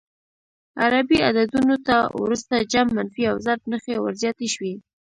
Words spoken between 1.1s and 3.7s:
عددونو ته وروسته جمع، منفي او ضرب